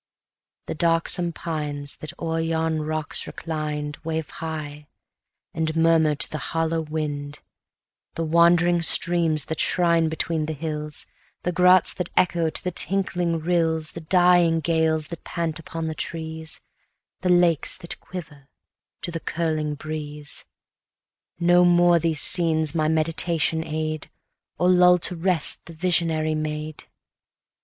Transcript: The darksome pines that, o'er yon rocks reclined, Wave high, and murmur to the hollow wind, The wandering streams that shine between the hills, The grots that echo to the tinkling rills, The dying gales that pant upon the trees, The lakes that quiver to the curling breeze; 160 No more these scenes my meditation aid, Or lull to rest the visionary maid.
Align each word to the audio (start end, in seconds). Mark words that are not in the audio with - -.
The 0.65 0.73
darksome 0.73 1.31
pines 1.31 1.97
that, 1.97 2.11
o'er 2.17 2.39
yon 2.39 2.81
rocks 2.81 3.27
reclined, 3.27 3.97
Wave 4.03 4.31
high, 4.31 4.87
and 5.53 5.75
murmur 5.75 6.15
to 6.15 6.27
the 6.27 6.39
hollow 6.39 6.81
wind, 6.81 7.41
The 8.15 8.23
wandering 8.23 8.81
streams 8.81 9.45
that 9.45 9.59
shine 9.59 10.09
between 10.09 10.47
the 10.47 10.53
hills, 10.55 11.05
The 11.43 11.51
grots 11.51 11.93
that 11.93 12.09
echo 12.17 12.49
to 12.49 12.63
the 12.63 12.71
tinkling 12.71 13.41
rills, 13.41 13.91
The 13.91 14.01
dying 14.01 14.59
gales 14.59 15.09
that 15.09 15.23
pant 15.23 15.59
upon 15.59 15.85
the 15.85 15.93
trees, 15.93 16.61
The 17.19 17.29
lakes 17.29 17.77
that 17.77 17.99
quiver 17.99 18.47
to 19.03 19.11
the 19.11 19.19
curling 19.19 19.75
breeze; 19.75 20.45
160 21.37 21.45
No 21.45 21.63
more 21.63 21.99
these 21.99 22.21
scenes 22.21 22.73
my 22.73 22.87
meditation 22.87 23.63
aid, 23.63 24.09
Or 24.57 24.67
lull 24.67 24.97
to 24.97 25.15
rest 25.15 25.63
the 25.65 25.73
visionary 25.73 26.33
maid. 26.33 26.85